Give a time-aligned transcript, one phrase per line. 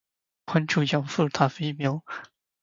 [0.45, 2.03] 关注永雏塔菲喵